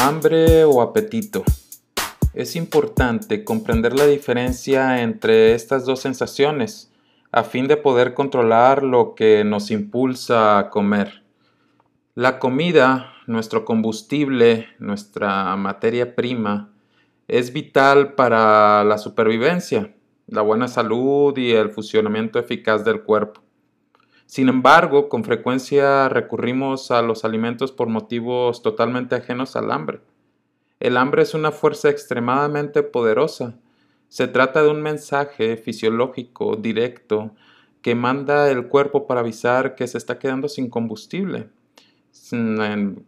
[0.00, 1.42] Hambre o apetito.
[2.32, 6.92] Es importante comprender la diferencia entre estas dos sensaciones
[7.32, 11.24] a fin de poder controlar lo que nos impulsa a comer.
[12.14, 16.70] La comida, nuestro combustible, nuestra materia prima,
[17.26, 19.94] es vital para la supervivencia,
[20.28, 23.42] la buena salud y el funcionamiento eficaz del cuerpo.
[24.28, 30.02] Sin embargo, con frecuencia recurrimos a los alimentos por motivos totalmente ajenos al hambre.
[30.80, 33.54] El hambre es una fuerza extremadamente poderosa.
[34.10, 37.30] Se trata de un mensaje fisiológico directo
[37.80, 41.48] que manda el cuerpo para avisar que se está quedando sin combustible.
[42.30, 43.06] En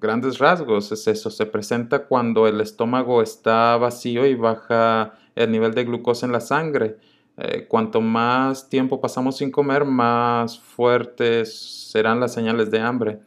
[0.00, 5.74] grandes rasgos es eso, se presenta cuando el estómago está vacío y baja el nivel
[5.74, 6.98] de glucosa en la sangre
[7.36, 13.18] eh, cuanto más tiempo pasamos sin comer, más fuertes serán las señales de hambre.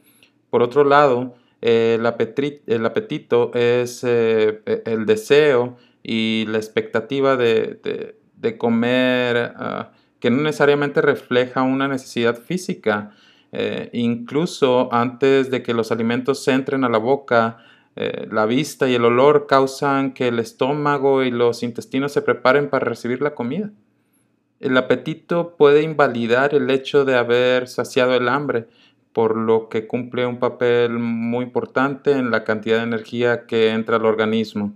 [0.50, 7.82] Por otro lado, el, apetito es eh, e, el deseo y la expectativa de,
[8.58, 13.12] comer ah, que no necesariamente refleja una necesidad física.
[13.52, 17.58] Eh, incluso antes de que los alimentos entren a la boca,
[18.30, 22.86] la vista y el olor causan que el estómago y los intestinos se preparen para
[22.86, 23.72] recibir la comida.
[24.60, 28.68] El apetito puede invalidar el hecho de haber saciado el hambre,
[29.14, 33.98] por lo que cumple un papel muy importante en la cantidad de energía que entra
[33.98, 34.74] al organismo.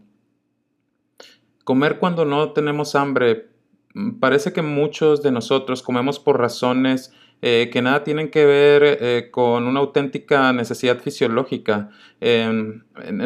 [1.63, 3.47] Comer cuando no tenemos hambre.
[3.93, 8.83] Mm, parece que muchos de nosotros comemos por razones eh, que nada tienen que ver
[8.83, 11.89] eh, con una auténtica necesidad fisiológica.
[12.19, 12.83] en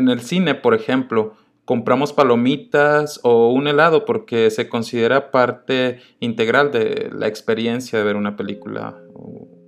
[0.10, 1.36] el cine, por ejemplo,
[1.66, 8.16] compramos palomitas o un helado porque se considera parte integral de la experiencia de ver
[8.16, 8.98] una película.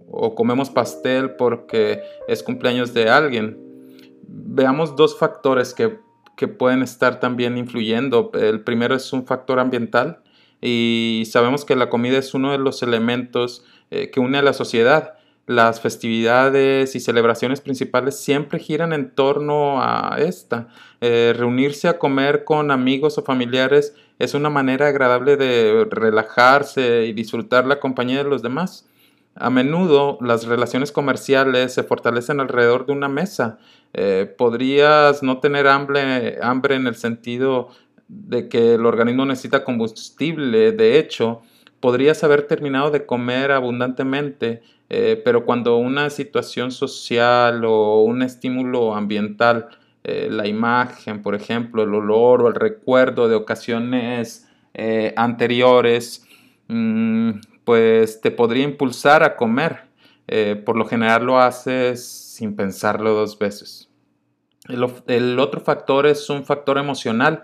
[0.10, 3.58] O, comemos pastel porque es cumpleaños de alguien.
[4.28, 6.00] Veamos dos factores que,
[6.60, 8.32] pueden estar también influyendo.
[8.36, 10.22] El primero es un factor ambiental
[10.62, 14.54] y sabemos que la comida es uno de los elementos eh, que une a la
[14.54, 15.17] sociedad
[15.48, 20.68] las festividades y celebraciones principales siempre giran en torno a esta.
[21.00, 27.14] Eh, reunirse a comer con amigos o familiares es una manera agradable de relajarse y
[27.14, 28.90] disfrutar la compañía de los demás.
[29.36, 33.58] A menudo las relaciones comerciales se fortalecen alrededor de una mesa.
[33.94, 37.70] Eh, podrías no tener hambre, hambre en el sentido
[38.10, 40.74] de que el organismo necesita combustible.
[40.74, 41.42] De hecho,
[41.80, 48.96] podrías haber terminado de comer abundantemente eh, pero cuando una situación social o un estímulo
[48.96, 49.68] ambiental,
[50.04, 56.26] eh, la imagen, por ejemplo, el olor o el recuerdo de ocasiones eh, anteriores,
[56.68, 57.32] mm,
[57.66, 59.88] pues te podría impulsar a comer.
[60.66, 63.90] por lo general lo haces sin pensarlo dos veces.
[64.68, 67.44] El, otro factor es un factor emocional.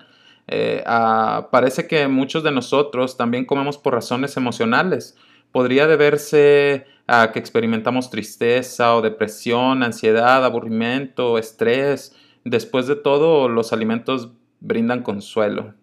[0.85, 5.15] Ah, parece que muchos de nosotros también comemos por razones emocionales.
[5.51, 12.15] Podría deberse a que experimentamos tristeza o depresión, ansiedad, aburrimiento, estrés.
[12.43, 15.73] Después de todo, los alimentos brindan consuelo.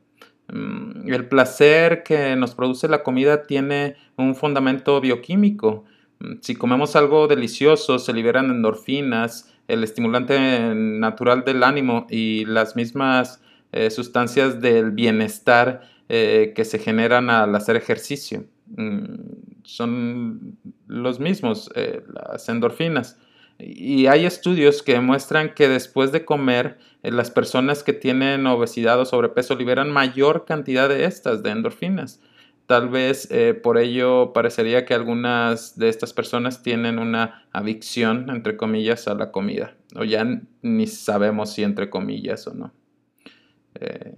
[0.53, 5.85] Mm, el placer que nos produce la comida tiene un fundamento bioquímico.
[6.19, 12.75] Mm, si comemos algo delicioso, se liberan endorfinas, el estimulante natural del ánimo y las
[12.75, 13.41] mismas
[13.73, 18.45] eh, sustancias del bienestar eh, que se generan al hacer ejercicio.
[18.67, 19.15] Mm,
[19.63, 20.59] son
[20.89, 23.17] los mismos, eh, las endorfinas.
[23.59, 29.05] Y hay estudios que muestran que después de comer, las personas que tienen obesidad o
[29.05, 32.21] sobrepeso liberan mayor cantidad de estas, de endorfinas.
[32.67, 33.29] Tal vez
[33.63, 39.31] por ello parecería que algunas de estas personas tienen una adicción, entre comillas, a la
[39.31, 39.75] comida.
[39.97, 40.25] O ya
[40.63, 42.73] ni sabemos si entre comillas o no.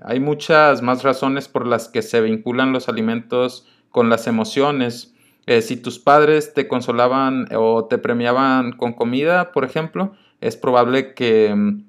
[0.02, 5.12] Hay muchas más razones por las que se vinculan los alimentos con las emociones
[5.46, 11.14] eh, si tus padres te consolaban o te premiaban con comida, por ejemplo, es probable
[11.14, 11.84] que mm,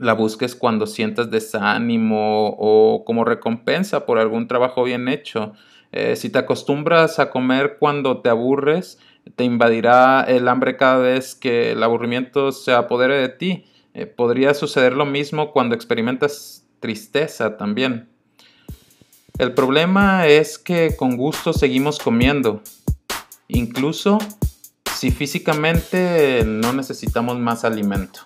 [0.00, 5.52] la busques cuando sientas desánimo o como recompensa por algún trabajo bien hecho.
[5.92, 8.98] Eh, si te acostumbras a comer cuando te aburres,
[9.34, 13.64] te invadirá el hambre cada vez que el aburrimiento se apodere de ti.
[13.92, 18.08] Eh, podría suceder lo mismo cuando experimentas tristeza también.
[19.38, 22.62] El problema es que con gusto seguimos comiendo
[23.48, 24.18] incluso
[24.94, 28.20] si físicamente no necesitamos más alimento.